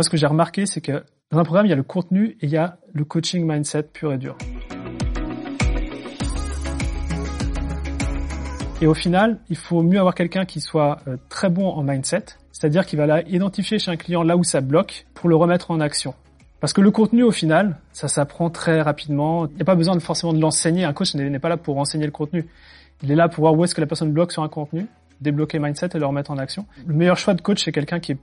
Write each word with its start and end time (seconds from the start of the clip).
Moi, 0.00 0.04
ce 0.04 0.08
que 0.08 0.16
j'ai 0.16 0.26
remarqué, 0.26 0.64
c'est 0.64 0.80
que 0.80 1.04
dans 1.30 1.40
un 1.40 1.44
programme, 1.44 1.66
il 1.66 1.68
y 1.68 1.74
a 1.74 1.76
le 1.76 1.82
contenu 1.82 2.28
et 2.40 2.46
il 2.46 2.48
y 2.48 2.56
a 2.56 2.78
le 2.94 3.04
coaching 3.04 3.46
mindset 3.46 3.82
pur 3.82 4.14
et 4.14 4.16
dur. 4.16 4.34
Et 8.80 8.86
au 8.86 8.94
final, 8.94 9.40
il 9.50 9.58
faut 9.58 9.82
mieux 9.82 9.98
avoir 9.98 10.14
quelqu'un 10.14 10.46
qui 10.46 10.62
soit 10.62 11.00
euh, 11.06 11.18
très 11.28 11.50
bon 11.50 11.68
en 11.68 11.82
mindset, 11.82 12.24
c'est-à-dire 12.50 12.86
qu'il 12.86 12.98
va 12.98 13.20
identifier 13.28 13.78
chez 13.78 13.90
un 13.90 13.96
client 13.96 14.22
là 14.22 14.38
où 14.38 14.42
ça 14.42 14.62
bloque 14.62 15.04
pour 15.12 15.28
le 15.28 15.36
remettre 15.36 15.70
en 15.70 15.80
action. 15.80 16.14
Parce 16.60 16.72
que 16.72 16.80
le 16.80 16.90
contenu, 16.90 17.22
au 17.22 17.30
final, 17.30 17.76
ça 17.92 18.08
s'apprend 18.08 18.48
très 18.48 18.80
rapidement. 18.80 19.48
Il 19.48 19.56
n'y 19.56 19.60
a 19.60 19.66
pas 19.66 19.74
besoin 19.74 19.96
de 19.96 20.00
forcément 20.00 20.32
de 20.32 20.40
l'enseigner. 20.40 20.84
Un 20.84 20.94
coach 20.94 21.14
n'est 21.14 21.38
pas 21.38 21.50
là 21.50 21.58
pour 21.58 21.76
enseigner 21.76 22.06
le 22.06 22.10
contenu. 22.10 22.46
Il 23.02 23.12
est 23.12 23.16
là 23.16 23.28
pour 23.28 23.42
voir 23.42 23.52
où 23.52 23.64
est-ce 23.64 23.74
que 23.74 23.82
la 23.82 23.86
personne 23.86 24.12
bloque 24.12 24.32
sur 24.32 24.42
un 24.42 24.48
contenu, 24.48 24.86
débloquer 25.20 25.58
mindset 25.58 25.90
et 25.92 25.98
le 25.98 26.06
remettre 26.06 26.30
en 26.30 26.38
action. 26.38 26.64
Le 26.86 26.94
meilleur 26.94 27.18
choix 27.18 27.34
de 27.34 27.42
coach, 27.42 27.62
c'est 27.62 27.72
quelqu'un 27.72 28.00
qui 28.00 28.12
est 28.12 28.18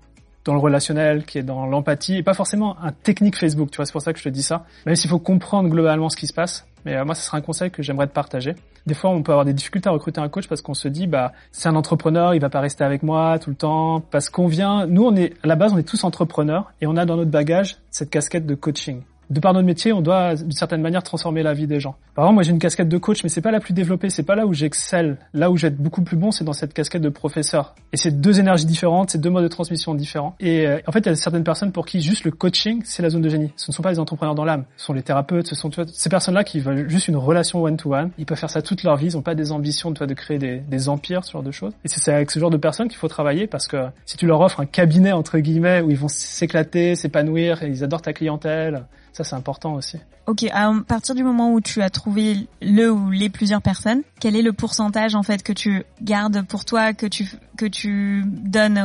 dans 0.47 0.53
le 0.53 0.59
relationnel, 0.59 1.25
qui 1.25 1.37
est 1.37 1.43
dans 1.43 1.65
l'empathie, 1.65 2.17
et 2.17 2.23
pas 2.23 2.33
forcément 2.33 2.77
un 2.81 2.91
technique 2.91 3.37
Facebook, 3.37 3.69
tu 3.69 3.77
vois, 3.77 3.85
c'est 3.85 3.91
pour 3.91 4.01
ça 4.01 4.13
que 4.13 4.19
je 4.19 4.23
te 4.23 4.29
dis 4.29 4.41
ça. 4.41 4.65
Même 4.85 4.95
s'il 4.95 5.09
faut 5.09 5.19
comprendre 5.19 5.69
globalement 5.69 6.09
ce 6.09 6.17
qui 6.17 6.25
se 6.25 6.33
passe, 6.33 6.65
mais 6.85 6.95
euh, 6.95 7.05
moi, 7.05 7.15
ce 7.15 7.23
sera 7.23 7.37
un 7.37 7.41
conseil 7.41 7.69
que 7.69 7.83
j'aimerais 7.83 8.07
te 8.07 8.13
partager. 8.13 8.55
Des 8.85 8.93
fois, 8.93 9.09
on 9.09 9.21
peut 9.21 9.33
avoir 9.33 9.45
des 9.45 9.53
difficultés 9.53 9.89
à 9.89 9.91
recruter 9.91 10.21
un 10.21 10.29
coach 10.29 10.47
parce 10.47 10.61
qu'on 10.61 10.73
se 10.73 10.87
dit, 10.87 11.05
bah, 11.05 11.33
c'est 11.51 11.67
un 11.67 11.75
entrepreneur, 11.75 12.33
il 12.33 12.39
va 12.39 12.49
pas 12.49 12.61
rester 12.61 12.85
avec 12.85 13.03
moi 13.03 13.37
tout 13.39 13.49
le 13.49 13.57
temps, 13.57 13.99
parce 13.99 14.29
qu'on 14.29 14.47
vient, 14.47 14.87
nous, 14.87 15.03
on 15.03 15.15
est, 15.15 15.33
à 15.43 15.47
la 15.47 15.55
base, 15.55 15.73
on 15.73 15.77
est 15.77 15.87
tous 15.87 16.03
entrepreneurs, 16.05 16.71
et 16.81 16.87
on 16.87 16.95
a 16.95 17.05
dans 17.05 17.17
notre 17.17 17.31
bagage 17.31 17.77
cette 17.91 18.09
casquette 18.09 18.45
de 18.45 18.55
coaching 18.55 19.01
de 19.29 19.39
par 19.39 19.53
notre 19.53 19.65
métier, 19.65 19.93
on 19.93 20.01
doit 20.01 20.35
d'une 20.35 20.51
certaine 20.51 20.81
manière 20.81 21.03
transformer 21.03 21.43
la 21.43 21.53
vie 21.53 21.67
des 21.67 21.79
gens. 21.79 21.95
Par 22.15 22.25
exemple, 22.25 22.35
moi 22.35 22.43
j'ai 22.43 22.51
une 22.51 22.59
casquette 22.59 22.89
de 22.89 22.97
coach, 22.97 23.23
mais 23.23 23.29
c'est 23.29 23.41
pas 23.41 23.51
la 23.51 23.59
plus 23.59 23.73
développée, 23.73 24.09
c'est 24.09 24.23
pas 24.23 24.35
là 24.35 24.45
où 24.45 24.53
j'excelle. 24.53 25.17
Là 25.33 25.51
où 25.51 25.57
j'être 25.57 25.77
beaucoup 25.77 26.01
plus 26.01 26.17
bon, 26.17 26.31
c'est 26.31 26.43
dans 26.43 26.53
cette 26.53 26.73
casquette 26.73 27.01
de 27.01 27.09
professeur. 27.09 27.75
Et 27.93 27.97
c'est 27.97 28.21
deux 28.21 28.39
énergies 28.39 28.65
différentes, 28.65 29.11
c'est 29.11 29.17
deux 29.17 29.29
modes 29.29 29.43
de 29.43 29.49
transmission 29.49 29.95
différents. 29.95 30.35
Et 30.39 30.67
euh, 30.67 30.79
en 30.87 30.91
fait, 30.91 30.99
il 30.99 31.05
y 31.07 31.09
a 31.09 31.15
certaines 31.15 31.43
personnes 31.43 31.71
pour 31.71 31.85
qui 31.85 32.01
juste 32.01 32.23
le 32.23 32.31
coaching, 32.31 32.81
c'est 32.85 33.03
la 33.03 33.09
zone 33.09 33.21
de 33.21 33.29
génie. 33.29 33.51
Ce 33.55 33.71
ne 33.71 33.73
sont 33.73 33.83
pas 33.83 33.91
les 33.91 33.99
entrepreneurs 33.99 34.35
dans 34.35 34.45
l'âme, 34.45 34.65
ce 34.77 34.85
sont 34.85 34.93
les 34.93 35.03
thérapeutes, 35.03 35.47
ce 35.47 35.55
sont 35.55 35.69
ces 35.71 36.09
personnes-là 36.09 36.43
qui 36.43 36.59
veulent 36.59 36.89
juste 36.89 37.07
une 37.07 37.17
relation 37.17 37.61
one-to-one. 37.63 38.11
Ils 38.17 38.25
peuvent 38.25 38.37
faire 38.37 38.49
ça 38.49 38.61
toute 38.61 38.83
leur 38.83 38.95
vie, 38.95 39.07
ils 39.07 39.15
n'ont 39.15 39.21
pas 39.21 39.35
des 39.35 39.51
ambitions 39.51 39.91
de, 39.91 40.05
de 40.05 40.13
créer 40.13 40.37
des, 40.37 40.57
des 40.57 40.89
empires, 40.89 41.23
ce 41.23 41.31
genre 41.33 41.43
de 41.43 41.51
choses. 41.51 41.73
Et 41.83 41.87
c'est 41.87 42.13
avec 42.13 42.31
ce 42.31 42.39
genre 42.39 42.49
de 42.49 42.57
personnes 42.57 42.87
qu'il 42.87 42.97
faut 42.97 43.07
travailler 43.07 43.47
parce 43.47 43.67
que 43.67 43.87
si 44.05 44.17
tu 44.17 44.25
leur 44.25 44.41
offres 44.41 44.61
un 44.61 44.65
cabinet 44.65 45.11
entre 45.11 45.39
guillemets 45.39 45.81
où 45.81 45.89
ils 45.89 45.97
vont 45.97 46.07
s'éclater, 46.07 46.95
s'épanouir, 46.95 47.63
et 47.63 47.67
ils 47.67 47.83
adorent 47.83 48.01
ta 48.01 48.13
clientèle 48.13 48.85
ça, 49.17 49.23
c'est 49.23 49.35
important 49.35 49.73
aussi. 49.73 49.97
Ok, 50.27 50.43
à 50.53 50.71
partir 50.87 51.15
du 51.15 51.23
moment 51.23 51.51
où 51.51 51.59
tu 51.59 51.81
as 51.81 51.89
trouvé 51.89 52.47
le 52.61 52.91
ou 52.91 53.09
les 53.09 53.29
plusieurs 53.29 53.63
personnes, 53.63 54.03
quel 54.19 54.35
est 54.35 54.43
le 54.43 54.53
pourcentage 54.53 55.15
en 55.15 55.23
fait 55.23 55.41
que 55.41 55.53
tu 55.53 55.83
gardes 56.03 56.45
pour 56.45 56.65
toi, 56.65 56.93
que 56.93 57.07
tu 57.07 57.25
que 57.57 57.65
tu 57.65 58.23
donnes 58.27 58.79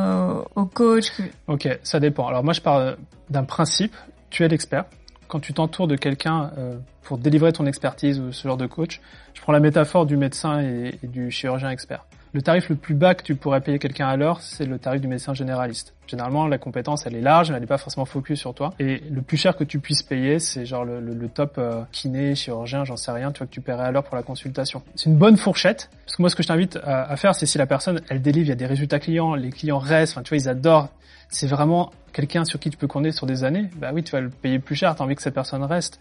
au, 0.55 0.65
coach 0.65 1.13
Ok, 1.49 1.69
ça 1.83 2.01
dépend. 2.01 2.29
Alors 2.29 2.43
moi, 2.43 2.55
je 2.55 2.63
parle 2.63 2.97
d'un 3.29 3.45
principe. 3.45 3.95
Tu 4.31 4.43
es 4.43 4.49
l'expert. 4.49 4.87
Quand 5.29 5.41
tu 5.41 5.53
t'entoures 5.53 5.87
de 5.87 5.97
quelqu'un 5.97 6.51
euh, 6.57 6.79
pour 7.03 7.19
délivrer 7.19 7.53
ton 7.53 7.67
expertise 7.67 8.19
ou 8.19 8.33
ce 8.33 8.49
genre 8.49 8.57
de 8.57 8.67
coach, 8.67 9.03
je 9.35 9.43
prends 9.43 9.53
la 9.53 9.61
métaphore 9.61 10.07
du 10.07 10.17
médecin 10.17 10.61
et 10.61 10.99
du 11.03 11.31
chirurgien 11.31 11.69
expert. 11.69 12.07
Le 12.35 12.41
tarif 12.41 12.71
le 12.71 12.77
plus 12.77 12.95
bas 12.95 13.15
que 13.15 13.23
tu 13.23 13.35
pourrais 13.35 13.61
payer 13.61 13.79
quelqu'un 13.79 14.09
à 14.09 14.17
l'heure, 14.17 14.41
c'est 14.41 14.65
le 14.65 14.79
tarif 14.79 15.03
du 15.03 15.09
médecin 15.09 15.35
généraliste. 15.35 15.93
Généralement, 16.07 16.47
la 16.47 16.57
compétence, 16.57 17.05
elle 17.07 17.15
est 17.15 17.21
large, 17.21 17.51
elle 17.51 17.61
n'est 17.61 17.67
pas 17.67 17.77
forcément 17.77 18.07
focus 18.07 18.41
sur 18.41 18.55
toi. 18.55 18.73
Et 18.79 19.03
le 19.11 19.21
plus 19.21 19.37
cher 19.37 19.55
que 19.55 19.65
tu 19.65 19.81
puisses 19.81 20.03
payer, 20.03 20.39
c'est 20.39 20.65
genre 20.65 20.87
le, 20.87 21.29
top 21.29 21.57
euh, 21.59 21.83
kiné, 21.93 22.35
chirurgien, 22.35 22.85
j'en 22.85 22.97
sais 22.97 23.13
rien, 23.13 23.33
tu 23.33 23.39
vois, 23.39 23.47
que 23.47 23.53
tu 23.53 23.61
paierais 23.61 23.85
à 23.85 23.91
l'heure 23.91 24.05
pour 24.05 24.17
la 24.17 24.23
consultation. 24.23 24.83
C'est 24.95 25.11
une 25.11 25.19
bonne 25.19 25.37
fourchette. 25.37 25.91
Parce 26.07 26.17
que 26.17 26.23
moi, 26.23 26.31
ce 26.31 26.37
que 26.37 26.43
je 26.43 26.49
t'invite 26.49 26.79
à, 26.83 27.15
faire, 27.17 27.35
c'est 27.35 27.45
si 27.45 27.59
la 27.59 27.67
personne, 27.67 28.01
elle 28.09 28.23
délivre, 28.23 28.47
il 28.47 28.51
y 28.51 28.53
a 28.53 28.57
des 28.57 28.67
résultats 28.67 28.99
clients, 28.99 29.35
les 29.35 29.51
clients 29.51 29.79
restent, 29.79 30.15
enfin, 30.15 30.23
tu 30.23 30.31
vois, 30.31 30.39
ils 30.43 30.49
adorent. 30.49 30.89
C'est 31.29 31.47
vraiment 31.47 31.93
quelqu'un 32.15 32.47
sur 32.47 32.59
qui 32.59 32.71
tu 32.71 32.79
peux 32.79 32.87
compter 32.87 33.13
sur 33.13 33.27
des 33.27 33.45
années. 33.45 33.69
Bah 33.77 33.91
oui, 33.93 34.03
tu 34.03 34.13
vas 34.13 34.23
le 34.23 34.31
payer 34.31 34.59
plus 34.59 34.75
cher, 34.75 34.95
t'as 34.95 35.05
envie 35.05 35.17
que 35.17 35.23
cette 35.23 35.35
personne 35.35 35.63
reste. 35.65 36.01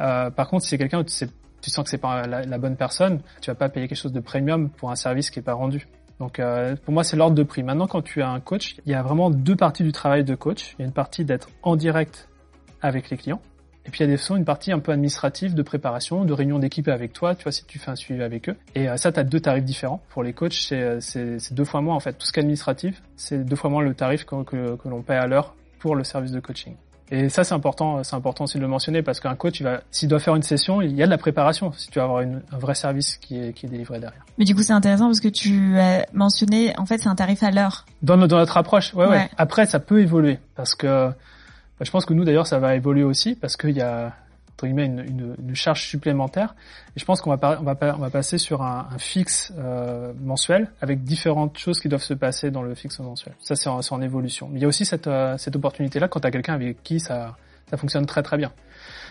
Euh, 0.00 0.30
par 0.30 0.48
contre, 0.48 0.64
si 0.64 0.70
c'est 0.70 0.78
quelqu'un 0.78 1.00
où 1.00 1.04
tu 1.04 1.12
sais 1.12 1.28
tu 1.60 1.70
sens 1.70 1.84
que 1.84 1.90
c'est 1.90 1.98
pas 1.98 2.26
la, 2.26 2.58
bonne 2.58 2.76
personne, 2.76 3.20
tu 3.40 3.50
vas 3.50 3.54
pas 3.54 3.68
payer 3.68 3.88
quelque 3.88 3.98
chose 3.98 4.12
de 4.12 4.20
premium 4.20 4.70
pour 4.70 4.90
un 4.90 4.96
service 4.96 5.30
qui 5.30 5.38
est 5.38 5.42
pas 5.42 5.54
rendu. 5.54 5.86
Donc 6.20 6.40
euh, 6.40 6.74
pour 6.84 6.92
moi 6.92 7.04
c'est 7.04 7.16
l'ordre 7.16 7.36
de 7.36 7.42
prix. 7.42 7.62
Maintenant 7.62 7.86
quand 7.86 8.02
tu 8.02 8.22
as 8.22 8.28
un 8.28 8.40
coach, 8.40 8.76
il 8.86 8.92
y 8.92 8.94
a 8.94 9.02
vraiment 9.02 9.30
deux 9.30 9.56
parties 9.56 9.84
du 9.84 9.92
travail 9.92 10.24
de 10.24 10.34
coach. 10.34 10.74
Il 10.78 10.82
y 10.82 10.84
a 10.84 10.86
une 10.86 10.92
partie 10.92 11.24
d'être 11.24 11.48
en 11.62 11.76
direct 11.76 12.28
avec 12.82 13.10
les 13.10 13.16
clients. 13.16 13.40
Et 13.88 13.90
puis 13.90 14.04
il 14.04 14.10
y 14.10 14.12
a 14.12 14.16
des 14.16 14.36
une 14.36 14.44
partie 14.44 14.70
un 14.70 14.80
peu 14.80 14.92
administrative 14.92 15.54
de 15.54 15.62
préparation, 15.62 16.26
de 16.26 16.32
réunion 16.34 16.58
d'équipe 16.58 16.88
avec 16.88 17.14
toi, 17.14 17.34
tu 17.34 17.44
vois, 17.44 17.52
si 17.52 17.64
tu 17.64 17.78
fais 17.78 17.90
un 17.90 17.96
suivi 17.96 18.22
avec 18.22 18.50
eux. 18.50 18.56
Et 18.74 18.86
euh, 18.86 18.98
ça, 18.98 19.12
tu 19.12 19.18
as 19.18 19.24
deux 19.24 19.40
tarifs 19.40 19.64
différents. 19.64 20.02
Pour 20.10 20.22
les 20.22 20.34
coachs, 20.34 20.52
c'est 20.52 20.76
euh, 20.82 21.38
deux 21.52 21.64
fois 21.64 21.80
moins 21.80 21.94
en 21.94 22.00
fait. 22.00 22.12
Tout 22.12 22.26
ce 22.26 22.32
qui 22.32 22.38
est 22.38 22.42
administratif, 22.42 23.02
c'est 23.16 23.42
deux 23.44 23.56
fois 23.56 23.70
moins 23.70 23.82
le 23.82 23.94
tarif 23.94 24.26
que, 24.26 24.44
que 24.44 24.88
l'on 24.88 25.00
paie 25.00 25.14
à 25.14 25.26
l'heure 25.26 25.54
pour 25.78 25.96
le 25.96 26.04
service 26.04 26.32
de 26.32 26.40
coaching. 26.40 26.74
Et 27.10 27.28
ça, 27.28 27.42
c'est 27.44 27.54
important, 27.54 28.04
c'est 28.04 28.16
important 28.16 28.44
aussi 28.44 28.58
de 28.58 28.62
le 28.62 28.68
mentionner 28.68 29.02
parce 29.02 29.20
qu'un 29.20 29.34
coach, 29.34 29.60
il 29.60 29.64
va, 29.64 29.80
s'il 29.90 30.08
doit 30.08 30.18
faire 30.18 30.34
une 30.34 30.42
session, 30.42 30.82
il 30.82 30.94
y 30.94 31.02
a 31.02 31.06
de 31.06 31.10
la 31.10 31.18
préparation 31.18 31.72
si 31.72 31.88
tu 31.88 31.98
veux 31.98 32.04
avoir 32.04 32.20
une, 32.20 32.42
un 32.52 32.58
vrai 32.58 32.74
service 32.74 33.16
qui 33.16 33.38
est, 33.38 33.52
qui 33.52 33.66
est 33.66 33.68
délivré 33.68 33.98
derrière. 33.98 34.24
Mais 34.36 34.44
du 34.44 34.54
coup, 34.54 34.62
c'est 34.62 34.72
intéressant 34.72 35.06
parce 35.06 35.20
que 35.20 35.28
tu 35.28 35.78
as 35.78 36.06
mentionné, 36.12 36.74
en 36.78 36.84
fait, 36.86 36.98
c'est 36.98 37.08
un 37.08 37.14
tarif 37.14 37.42
à 37.42 37.50
l'heure. 37.50 37.86
Dans, 38.02 38.16
notre, 38.16 38.30
dans 38.30 38.38
notre 38.38 38.56
approche, 38.56 38.92
ouais, 38.94 39.06
ouais, 39.06 39.30
Après, 39.38 39.66
ça 39.66 39.80
peut 39.80 40.00
évoluer 40.00 40.38
parce 40.54 40.74
que 40.74 41.08
bah, 41.08 41.14
je 41.84 41.90
pense 41.90 42.04
que 42.04 42.12
nous, 42.12 42.24
d'ailleurs, 42.24 42.46
ça 42.46 42.58
va 42.58 42.74
évoluer 42.74 43.04
aussi 43.04 43.34
parce 43.34 43.56
qu'il 43.56 43.76
y 43.76 43.80
a, 43.80 44.12
une, 44.66 45.36
une, 45.38 45.54
charge 45.54 45.82
supplémentaire. 45.82 46.54
Et 46.96 47.00
je 47.00 47.04
pense 47.04 47.20
qu'on 47.20 47.34
va, 47.34 47.58
on 47.60 47.64
va, 47.64 47.76
on 47.96 48.00
va 48.00 48.10
passer 48.10 48.38
sur 48.38 48.62
un, 48.62 48.88
un 48.92 48.98
fixe 48.98 49.52
euh, 49.58 50.12
mensuel 50.20 50.70
avec 50.80 51.04
différentes 51.04 51.58
choses 51.58 51.80
qui 51.80 51.88
doivent 51.88 52.02
se 52.02 52.14
passer 52.14 52.50
dans 52.50 52.62
le 52.62 52.74
fixe 52.74 52.98
mensuel. 53.00 53.34
Ça, 53.40 53.56
c'est 53.56 53.68
en, 53.68 54.00
évolution. 54.00 54.48
Mais 54.50 54.58
il 54.58 54.62
y 54.62 54.64
a 54.64 54.68
aussi 54.68 54.84
cette, 54.84 55.06
euh, 55.06 55.36
cette 55.38 55.56
opportunité-là 55.56 56.08
quand 56.08 56.20
tu 56.20 56.26
as 56.26 56.30
quelqu'un 56.30 56.54
avec 56.54 56.82
qui 56.82 57.00
ça, 57.00 57.36
ça 57.68 57.76
fonctionne 57.76 58.06
très 58.06 58.22
très 58.22 58.36
bien. 58.36 58.52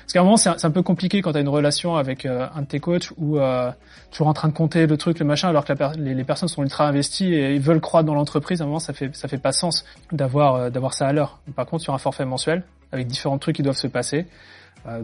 Parce 0.01 0.13
qu'à 0.13 0.21
un 0.21 0.23
moment, 0.23 0.37
c'est 0.37 0.63
un, 0.63 0.71
peu 0.71 0.83
compliqué 0.83 1.21
quand 1.21 1.33
tu 1.33 1.37
as 1.37 1.41
une 1.41 1.49
relation 1.49 1.97
avec 1.97 2.25
euh, 2.25 2.47
un 2.55 2.61
de 2.61 2.67
tes 2.67 2.79
coachs 2.79 3.11
où 3.17 3.37
euh, 3.37 3.71
tu 4.09 4.23
es 4.23 4.25
en 4.25 4.33
train 4.33 4.47
de 4.47 4.53
compter 4.53 4.87
le 4.87 4.95
truc, 4.95 5.19
le 5.19 5.25
machin, 5.25 5.49
alors 5.49 5.65
que 5.65 5.73
les, 5.97 6.13
les, 6.13 6.23
personnes 6.23 6.47
sont 6.47 6.63
ultra 6.63 6.87
investies 6.87 7.33
et 7.33 7.53
ils 7.55 7.61
veulent 7.61 7.81
croître 7.81 8.05
dans 8.05 8.13
l'entreprise. 8.13 8.61
À 8.61 8.63
un 8.63 8.67
moment, 8.67 8.79
ça 8.79 8.93
fait 8.93 9.13
ça 9.13 9.27
fait 9.27 9.37
pas 9.37 9.51
sens 9.51 9.83
d'avoir 10.13 10.71
d'avoir 10.71 10.93
ça 10.93 11.07
à 11.07 11.11
l'heure. 11.11 11.39
Par 11.57 11.65
contre, 11.65 11.83
sur 11.83 11.93
un 11.93 11.97
forfait 11.97 12.23
mensuel, 12.23 12.63
avec 12.93 13.07
différents 13.07 13.37
trucs 13.37 13.57
qui 13.57 13.63
doivent 13.63 13.75
se 13.75 13.87
passer, 13.87 14.27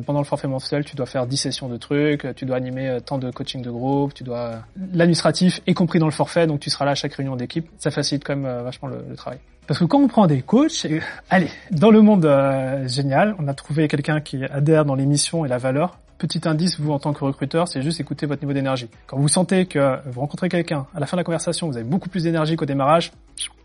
pendant 0.06 0.20
le 0.20 0.26
forfait 0.26 0.48
mensuel, 0.48 0.86
tu 0.86 0.96
dois 0.96 1.06
faire 1.06 1.28
10 1.28 1.38
sessions 1.38 1.68
de 1.68 1.78
trucs, 1.78 2.28
tu 2.36 2.46
dois 2.46 2.58
animer 2.58 2.90
euh, 2.90 3.00
tant 3.00 3.18
de 3.18 3.30
coaching 3.32 3.62
de 3.62 3.70
groupe, 3.70 4.14
tu 4.14 4.24
dois 4.24 4.64
l'administratif 4.94 5.62
est 5.68 5.74
compris 5.74 6.00
dans 6.00 6.06
le 6.06 6.12
forfait, 6.12 6.48
donc 6.48 6.60
tu 6.60 6.70
seras 6.70 6.86
là 6.86 6.92
à 6.92 6.96
chaque 6.96 7.14
réunion 7.14 7.36
d'équipe. 7.36 7.68
Ça 7.78 7.92
facilite 7.92 8.24
quand 8.24 8.36
même 8.36 8.46
euh, 8.46 8.64
vachement 8.64 8.88
le, 8.88 9.16
travail. 9.16 9.40
Parce 9.68 9.80
que 9.80 9.86
quand 9.86 10.00
on 10.00 10.08
prend 10.08 10.28
des 10.28 10.42
coachs, 10.42 10.86
allez, 11.30 11.50
dans 11.72 11.92
le 11.92 12.02
monde 12.02 12.30
génial, 12.86 13.36
on 13.40 13.48
a 13.48 13.54
trouvé 13.54 13.88
quelqu'un 13.88 14.20
qui 14.20 14.44
adhère 14.44 14.84
dans 14.84 14.96
les 14.96 15.06
missions 15.06 15.46
et 15.46 15.48
la 15.48 15.58
valeur. 15.58 16.00
Petit 16.18 16.42
indice, 16.46 16.80
vous 16.80 16.92
en 16.92 17.00
tant 17.00 17.14
que 17.14 17.24
recruteur, 17.24 17.70
c'est 17.70 17.82
juste 17.82 18.02
écouter 18.02 18.26
votre 18.26 18.42
niveau 18.42 18.54
d'énergie. 18.54 18.90
Quand 19.08 19.18
vous 19.18 19.30
sentez 19.30 19.66
que 19.66 20.00
vous 20.10 20.20
rencontrez 20.20 20.50
quelqu'un, 20.50 20.86
à 20.94 21.00
la 21.00 21.06
fin 21.06 21.16
de 21.16 21.22
la 21.22 21.24
conversation, 21.24 21.68
vous 21.68 21.78
avez 21.78 21.88
beaucoup 21.88 22.10
plus 22.10 22.24
d'énergie 22.24 22.58
qu'au 22.58 22.66
démarrage, 22.66 23.14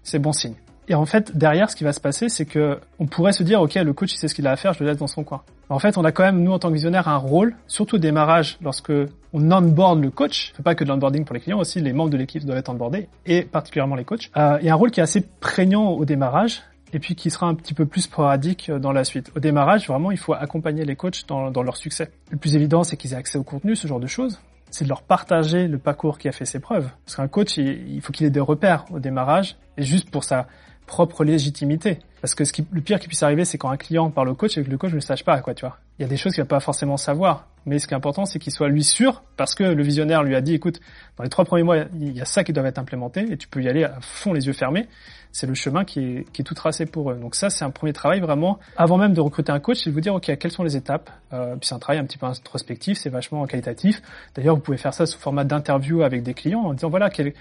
c'est 0.04 0.20
bon 0.20 0.32
signe. 0.32 0.54
Et 0.88 0.94
en 0.94 1.04
fait, 1.04 1.36
derrière, 1.36 1.70
ce 1.70 1.76
qui 1.76 1.84
va 1.84 1.92
se 1.92 2.00
passer, 2.00 2.30
c'est 2.30 2.46
que 2.46 2.78
on 2.98 3.06
pourrait 3.06 3.32
se 3.32 3.42
dire, 3.42 3.60
ok, 3.60 3.74
le 3.74 3.92
coach, 3.92 4.14
il 4.14 4.16
sait 4.16 4.26
ce 4.26 4.34
qu'il 4.34 4.46
a 4.46 4.52
à 4.52 4.56
faire, 4.56 4.72
je 4.72 4.82
le 4.82 4.88
laisse 4.88 4.98
dans 4.98 5.06
son 5.06 5.22
coin. 5.22 5.42
En 5.68 5.78
fait, 5.78 5.98
on 5.98 6.04
a 6.04 6.12
quand 6.12 6.24
même, 6.24 6.42
nous, 6.42 6.50
en 6.50 6.58
tant 6.58 6.68
que 6.68 6.74
visionnaire, 6.74 7.08
un 7.08 7.18
rôle, 7.18 7.54
surtout 7.66 7.96
au 7.96 7.98
démarrage, 7.98 8.56
lorsque 8.62 8.92
on 9.34 9.52
onboard 9.52 10.00
le 10.00 10.10
coach. 10.10 10.54
Pas 10.64 10.74
que 10.74 10.84
de 10.84 10.88
l'onboarding 10.88 11.26
pour 11.26 11.34
les 11.34 11.40
clients, 11.40 11.58
aussi 11.58 11.80
les 11.80 11.92
membres 11.92 12.10
de 12.10 12.16
l'équipe 12.16 12.42
doivent 12.44 12.58
être 12.58 12.70
onboardés, 12.70 13.08
et 13.26 13.42
particulièrement 13.42 13.96
les 13.96 14.04
coachs. 14.04 14.30
Euh, 14.36 14.56
il 14.60 14.66
y 14.66 14.70
a 14.70 14.72
un 14.72 14.76
rôle 14.76 14.90
qui 14.90 15.00
est 15.00 15.02
assez 15.02 15.20
prégnant 15.20 15.90
au 15.90 16.06
démarrage, 16.06 16.62
et 16.94 16.98
puis 17.00 17.14
qui 17.14 17.30
sera 17.30 17.46
un 17.46 17.54
petit 17.54 17.74
peu 17.74 17.84
plus 17.84 18.02
sporadique 18.02 18.70
euh, 18.70 18.78
dans 18.78 18.92
la 18.92 19.04
suite. 19.04 19.30
Au 19.36 19.40
démarrage, 19.40 19.86
vraiment, 19.88 20.10
il 20.10 20.16
faut 20.16 20.32
accompagner 20.32 20.86
les 20.86 20.96
coachs 20.96 21.26
dans, 21.28 21.50
dans 21.50 21.62
leur 21.62 21.76
succès. 21.76 22.10
Le 22.30 22.38
plus 22.38 22.56
évident, 22.56 22.82
c'est 22.82 22.96
qu'ils 22.96 23.12
aient 23.12 23.16
accès 23.16 23.36
au 23.36 23.42
contenu, 23.42 23.76
ce 23.76 23.86
genre 23.86 24.00
de 24.00 24.06
choses 24.06 24.40
c'est 24.70 24.84
de 24.84 24.88
leur 24.88 25.02
partager 25.02 25.66
le 25.66 25.78
parcours 25.78 26.18
qui 26.18 26.28
a 26.28 26.32
fait 26.32 26.44
ses 26.44 26.60
preuves. 26.60 26.90
Parce 27.04 27.16
qu'un 27.16 27.28
coach, 27.28 27.56
il, 27.56 28.00
faut 28.02 28.12
qu'il 28.12 28.26
ait 28.26 28.30
des 28.30 28.40
repères 28.40 28.84
au 28.90 28.98
démarrage, 28.98 29.56
et 29.76 29.82
juste 29.82 30.10
pour 30.10 30.24
sa 30.24 30.46
propre 30.88 31.22
légitimité. 31.22 32.00
Parce 32.20 32.34
que 32.34 32.44
ce 32.44 32.52
qui, 32.52 32.66
le 32.70 32.80
pire 32.80 32.98
qui 32.98 33.08
puisse 33.08 33.22
arriver, 33.22 33.44
c'est 33.44 33.58
quand 33.58 33.70
un 33.70 33.76
client 33.76 34.10
parle 34.10 34.28
au 34.28 34.34
coach 34.34 34.58
et 34.58 34.64
que 34.64 34.70
le 34.70 34.78
coach 34.78 34.92
ne 34.92 35.00
sache 35.00 35.24
pas, 35.24 35.40
quoi, 35.40 35.54
tu 35.54 35.64
vois. 35.64 35.78
Il 35.98 36.02
y 36.02 36.04
a 36.04 36.08
des 36.08 36.16
choses 36.16 36.34
qu'il 36.34 36.42
va 36.42 36.48
pas 36.48 36.60
forcément 36.60 36.96
savoir. 36.96 37.46
Mais 37.66 37.78
ce 37.78 37.86
qui 37.86 37.94
est 37.94 37.96
important, 37.96 38.24
c'est 38.24 38.38
qu'il 38.38 38.52
soit 38.52 38.68
lui 38.68 38.82
sûr, 38.82 39.22
parce 39.36 39.54
que 39.54 39.62
le 39.62 39.82
visionnaire 39.82 40.22
lui 40.22 40.34
a 40.34 40.40
dit, 40.40 40.54
écoute, 40.54 40.80
dans 41.16 41.24
les 41.24 41.30
trois 41.30 41.44
premiers 41.44 41.64
mois, 41.64 41.76
il 42.00 42.16
y 42.16 42.20
a 42.20 42.24
ça 42.24 42.44
qui 42.44 42.52
doit 42.52 42.64
être 42.64 42.78
implémenté, 42.78 43.30
et 43.30 43.36
tu 43.36 43.46
peux 43.46 43.62
y 43.62 43.68
aller 43.68 43.84
à 43.84 43.98
fond 44.00 44.32
les 44.32 44.46
yeux 44.46 44.52
fermés. 44.52 44.88
C'est 45.32 45.46
le 45.46 45.54
chemin 45.54 45.84
qui 45.84 46.00
est, 46.00 46.32
qui 46.32 46.42
est 46.42 46.44
tout 46.44 46.54
tracé 46.54 46.86
pour 46.86 47.10
eux. 47.10 47.16
Donc 47.16 47.34
ça, 47.34 47.50
c'est 47.50 47.64
un 47.64 47.70
premier 47.70 47.92
travail 47.92 48.20
vraiment, 48.20 48.58
avant 48.76 48.96
même 48.96 49.12
de 49.12 49.20
recruter 49.20 49.52
un 49.52 49.60
coach, 49.60 49.80
c'est 49.84 49.90
de 49.90 49.94
vous 49.94 50.00
dire, 50.00 50.14
ok, 50.14 50.34
quelles 50.38 50.52
sont 50.52 50.64
les 50.64 50.76
étapes? 50.76 51.10
Euh, 51.32 51.56
puis 51.56 51.68
c'est 51.68 51.74
un 51.74 51.78
travail 51.78 52.00
un 52.00 52.04
petit 52.04 52.18
peu 52.18 52.26
introspectif, 52.26 52.96
c'est 52.96 53.10
vachement 53.10 53.44
qualitatif. 53.46 54.00
D'ailleurs, 54.34 54.54
vous 54.54 54.62
pouvez 54.62 54.78
faire 54.78 54.94
ça 54.94 55.04
sous 55.04 55.18
format 55.18 55.44
d'interview 55.44 56.02
avec 56.02 56.22
des 56.22 56.32
clients 56.32 56.62
en 56.62 56.72
disant, 56.72 56.88
voilà, 56.88 57.10
quel, 57.10 57.34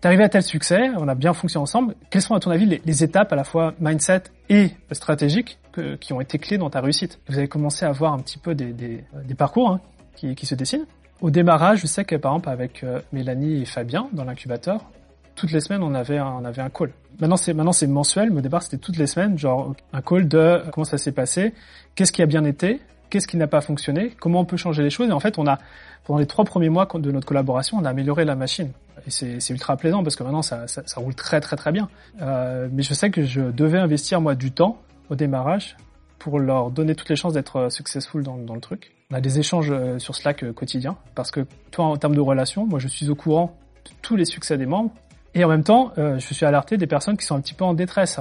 T'es 0.00 0.06
arrivé 0.06 0.24
à 0.24 0.30
tel 0.30 0.42
succès, 0.42 0.90
on 0.96 1.08
a 1.08 1.14
bien 1.14 1.34
fonctionné 1.34 1.62
ensemble. 1.62 1.94
Quelles 2.08 2.22
sont 2.22 2.34
à 2.34 2.40
ton 2.40 2.50
avis 2.50 2.80
les, 2.82 3.04
étapes 3.04 3.34
à 3.34 3.36
la 3.36 3.44
fois 3.44 3.74
mindset 3.80 4.19
et 4.48 4.70
stratégiques 4.92 5.58
qui 6.00 6.12
ont 6.12 6.20
été 6.20 6.38
clés 6.38 6.58
dans 6.58 6.70
ta 6.70 6.80
réussite 6.80 7.20
Vous 7.28 7.38
avez 7.38 7.48
commencé 7.48 7.84
à 7.84 7.92
voir 7.92 8.12
un 8.12 8.18
petit 8.18 8.38
peu 8.38 8.54
des, 8.54 9.04
parcours 9.36 9.70
hein, 9.70 9.80
qui, 10.16 10.46
se 10.46 10.54
dessinent. 10.54 10.86
Au 11.20 11.30
démarrage, 11.30 11.80
je 11.80 11.86
sais 11.86 12.04
que 12.04 12.16
par 12.16 12.32
exemple 12.32 12.48
avec 12.48 12.82
euh, 12.82 13.00
Mélanie 13.12 13.62
et 13.62 13.64
Fabien 13.66 14.08
dans 14.12 14.24
l'incubateur, 14.24 14.90
toutes 15.34 15.52
les 15.52 15.60
semaines 15.60 15.82
on 15.82 15.94
avait 15.94 16.16
un, 16.16 16.38
on 16.40 16.44
avait 16.44 16.62
un 16.62 16.70
call. 16.70 16.92
maintenant 17.20 17.36
c'est 17.36 17.52
maintenant 17.52 17.72
c'est 17.72 17.86
mensuel, 17.86 18.30
mais 18.30 18.38
au 18.38 18.42
départ 18.42 18.62
c'était 18.62 18.78
toutes 18.78 18.96
les 18.96 19.06
semaines, 19.06 19.38
genre 19.38 19.74
un 19.92 20.00
call 20.00 20.28
de 20.28 20.62
comment 20.72 20.84
ça 20.84 20.96
s'est 20.96 21.12
passé, 21.12 21.52
qu'est-ce 21.94 22.12
qui 22.12 22.22
a 22.22 22.26
bien 22.26 22.44
été, 22.44 22.80
qu'est-ce 23.10 23.26
qui 23.26 23.36
n'a 23.36 23.46
pas 23.46 23.60
fonctionné, 23.60 24.14
comment 24.20 24.40
on 24.40 24.44
peut 24.44 24.56
changer 24.56 24.82
les 24.82 24.90
choses. 24.90 25.08
Et 25.08 25.12
en 25.12 25.20
fait, 25.20 25.38
on 25.38 25.46
a 25.46 25.58
pendant 26.04 26.18
les 26.18 26.26
trois 26.26 26.44
premiers 26.44 26.70
mois 26.70 26.88
de 26.92 27.10
notre 27.10 27.26
collaboration, 27.26 27.78
on 27.78 27.84
a 27.84 27.90
amélioré 27.90 28.24
la 28.24 28.36
machine. 28.36 28.72
Et 29.06 29.10
c'est 29.10 29.50
ultra 29.50 29.76
plaisant 29.76 30.02
parce 30.02 30.16
que 30.16 30.22
maintenant 30.22 30.42
ça, 30.42 30.66
roule 30.96 31.14
très 31.14 31.40
très 31.40 31.56
très 31.56 31.72
bien. 31.72 31.88
Euh, 32.22 32.68
mais 32.72 32.82
je 32.82 32.94
sais 32.94 33.10
que 33.10 33.24
je 33.24 33.40
devais 33.40 33.78
investir 33.78 34.20
moi 34.20 34.34
du 34.34 34.52
temps 34.52 34.78
au 35.10 35.14
démarrage 35.14 35.76
pour 36.20 36.38
leur 36.38 36.70
donner 36.70 36.94
toutes 36.94 37.08
les 37.08 37.16
chances 37.16 37.32
d'être 37.32 37.72
successful 37.72 38.22
dans, 38.22 38.36
le 38.36 38.60
truc. 38.60 38.92
On 39.10 39.16
a 39.16 39.20
des 39.20 39.40
échanges 39.40 39.72
euh, 39.72 39.98
sur 39.98 40.14
Slack 40.14 40.44
euh, 40.44 40.52
quotidiens 40.52 40.96
parce 41.16 41.32
que 41.32 41.46
toi 41.72 41.86
en 41.86 41.96
termes 41.96 42.14
de 42.14 42.20
relations, 42.20 42.66
moi 42.66 42.78
je 42.78 42.86
suis 42.86 43.08
au 43.10 43.16
courant 43.16 43.56
de 43.86 43.90
tous 44.02 44.14
les 44.14 44.26
succès 44.26 44.56
des 44.56 44.66
membres 44.66 44.92
et 45.34 45.42
en 45.42 45.48
même 45.48 45.64
temps 45.64 45.92
euh, 45.98 46.18
je 46.20 46.34
suis 46.34 46.46
alerté 46.46 46.76
des 46.76 46.86
personnes 46.86 47.16
qui 47.16 47.24
sont 47.24 47.34
un 47.34 47.40
petit 47.40 47.54
peu 47.54 47.64
en 47.64 47.74
détresse. 47.74 48.20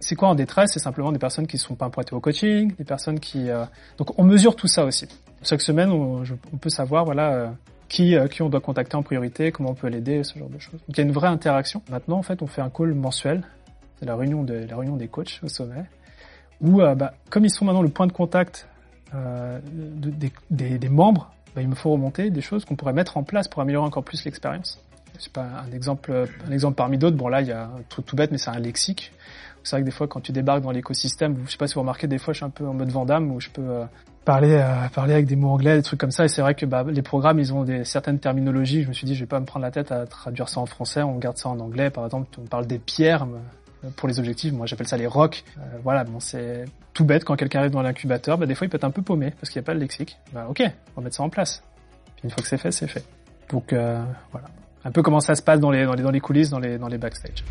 C'est 0.00 0.14
quoi 0.14 0.28
en 0.28 0.34
détresse? 0.34 0.72
C'est 0.72 0.80
simplement 0.80 1.12
des 1.12 1.18
personnes 1.18 1.46
qui 1.46 1.56
ne 1.56 1.60
sont 1.60 1.74
pas 1.74 1.88
pointées 1.88 2.14
au 2.14 2.20
coaching, 2.20 2.74
des 2.76 2.84
personnes 2.84 3.20
qui... 3.20 3.50
Euh... 3.50 3.64
Donc 3.98 4.18
on 4.18 4.24
mesure 4.24 4.56
tout 4.56 4.68
ça 4.68 4.84
aussi. 4.84 5.08
Chaque 5.42 5.60
semaine, 5.60 5.90
on, 5.90 6.24
peut 6.60 6.70
savoir 6.70 7.04
voilà 7.04 7.32
euh, 7.32 7.48
qui, 7.88 8.16
euh, 8.16 8.26
qui 8.28 8.42
on 8.42 8.48
doit 8.48 8.60
contacter 8.60 8.96
en 8.96 9.02
priorité, 9.02 9.52
comment 9.52 9.70
on 9.70 9.74
peut 9.74 9.88
l'aider, 9.88 10.24
ce 10.24 10.38
genre 10.38 10.48
de 10.48 10.58
choses. 10.58 10.80
Donc 10.88 10.90
il 10.90 10.98
y 10.98 11.00
a 11.00 11.04
une 11.04 11.12
vraie 11.12 11.28
interaction. 11.28 11.82
Maintenant, 11.90 12.18
en 12.18 12.22
fait, 12.22 12.42
on 12.42 12.46
fait 12.46 12.62
un 12.62 12.70
call 12.70 12.94
mensuel. 12.94 13.42
C'est 13.98 14.06
la 14.06 14.16
réunion, 14.16 14.44
la 14.44 14.76
réunion 14.76 14.96
des 14.96 15.08
coachs 15.08 15.40
au 15.42 15.48
sommet. 15.48 15.84
Où, 16.60 16.80
euh, 16.80 16.94
bah, 16.94 17.14
comme 17.30 17.44
ils 17.44 17.50
sont 17.50 17.64
maintenant 17.64 17.82
le 17.82 17.88
point 17.88 18.06
de 18.06 18.12
contact 18.12 18.68
de, 19.14 20.10
des, 20.10 20.30
des, 20.50 20.78
des, 20.78 20.88
membres, 20.90 21.30
bah, 21.54 21.62
il 21.62 21.68
me 21.68 21.74
faut 21.74 21.90
remonter 21.90 22.28
des 22.28 22.42
choses 22.42 22.66
qu'on 22.66 22.76
pourrait 22.76 22.92
mettre 22.92 23.16
en 23.16 23.22
place 23.22 23.48
pour 23.48 23.62
améliorer 23.62 23.86
encore 23.86 24.04
plus 24.04 24.24
l'expérience. 24.24 24.78
C'est 25.18 25.32
pas 25.32 25.46
un 25.66 25.72
exemple, 25.72 26.26
un 26.46 26.52
exemple 26.52 26.74
parmi 26.74 26.98
d'autres. 26.98 27.16
Bon 27.16 27.28
là, 27.28 27.40
il 27.40 27.48
y 27.48 27.52
a 27.52 27.64
un 27.64 27.82
truc 27.88 28.06
tout 28.06 28.16
bête, 28.16 28.30
mais 28.30 28.38
c'est 28.38 28.50
un 28.50 28.58
lexique 28.58 29.12
c'est 29.66 29.76
vrai 29.76 29.82
que 29.82 29.86
des 29.86 29.92
fois, 29.92 30.06
quand 30.06 30.20
tu 30.20 30.32
débarques 30.32 30.62
dans 30.62 30.70
l'écosystème, 30.70 31.36
je 31.44 31.50
sais 31.50 31.58
pas 31.58 31.66
si 31.66 31.74
vous 31.74 31.80
remarquez, 31.80 32.06
des 32.06 32.18
fois, 32.18 32.32
je 32.32 32.38
suis 32.38 32.44
un 32.44 32.50
peu 32.50 32.66
en 32.66 32.72
mode 32.72 32.88
Vandame 32.88 33.32
où 33.32 33.40
je 33.40 33.50
peux 33.50 33.68
euh, 33.68 33.84
parler, 34.24 34.52
euh, 34.52 34.88
parler 34.94 35.14
avec 35.14 35.26
des 35.26 35.34
mots 35.34 35.48
anglais, 35.48 35.76
des 35.76 35.82
trucs 35.82 35.98
comme 35.98 36.12
ça. 36.12 36.24
Et 36.24 36.28
c'est 36.28 36.40
vrai 36.40 36.54
que 36.54 36.64
bah, 36.66 36.84
les 36.88 37.02
programmes, 37.02 37.40
ils 37.40 37.52
ont 37.52 37.66
certaines 37.84 38.20
terminologies. 38.20 38.84
Je 38.84 38.88
me 38.88 38.92
suis 38.92 39.06
dit, 39.06 39.16
je 39.16 39.20
vais 39.20 39.26
pas 39.26 39.40
me 39.40 39.44
prendre 39.44 39.64
la 39.64 39.72
tête 39.72 39.90
à 39.90 40.06
traduire 40.06 40.48
ça 40.48 40.60
en 40.60 40.66
français. 40.66 41.02
On 41.02 41.18
garde 41.18 41.36
ça 41.36 41.48
en 41.48 41.58
anglais. 41.58 41.90
Par 41.90 42.04
exemple, 42.04 42.28
on 42.40 42.46
parle 42.46 42.66
des 42.66 42.78
pierres 42.78 43.24
euh, 43.24 43.88
pour 43.96 44.08
les 44.08 44.20
objectifs. 44.20 44.52
Moi, 44.52 44.66
j'appelle 44.66 44.86
ça 44.86 44.96
les 44.96 45.08
rocks. 45.08 45.44
voilà, 45.82 46.04
bon, 46.04 46.20
c'est 46.20 46.64
tout 46.94 47.04
bête 47.04 47.24
quand 47.24 47.34
quelqu'un 47.34 47.58
arrive 47.58 47.72
dans 47.72 47.82
l'incubateur. 47.82 48.38
Bah, 48.38 48.46
des 48.46 48.54
fois, 48.54 48.68
il 48.68 48.70
peut 48.70 48.76
être 48.76 48.84
un 48.84 48.92
peu 48.92 49.02
paumé 49.02 49.32
parce 49.32 49.50
qu'il 49.50 49.60
n'y 49.60 49.64
a 49.64 49.66
pas 49.66 49.74
le 49.74 49.80
lexique. 49.80 50.16
Bah, 50.32 50.46
ok, 50.48 50.62
on 50.94 51.00
va 51.00 51.04
mettre 51.04 51.16
ça 51.16 51.24
en 51.24 51.28
place. 51.28 51.64
Puis 52.14 52.24
une 52.24 52.30
fois 52.30 52.40
que 52.40 52.48
c'est 52.48 52.58
fait, 52.58 52.70
c'est 52.70 52.86
fait. 52.86 53.04
Donc 53.50 53.72
voilà, 53.72 54.48
un 54.86 54.92
peu 54.92 55.02
comment 55.02 55.20
ça 55.20 55.34
se 55.34 55.42
passe 55.42 55.58
dans 55.58 55.70
les 55.70 56.20
coulisses, 56.20 56.50
dans 56.50 56.60
les 56.60 56.98
backstage. 56.98 57.44